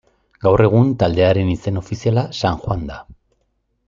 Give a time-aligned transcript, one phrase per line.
[0.45, 2.97] Gaur egun taldearen izen ofiziala San Juan da.